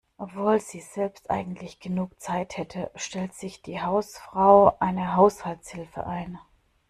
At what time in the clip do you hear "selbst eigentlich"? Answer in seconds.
0.79-1.79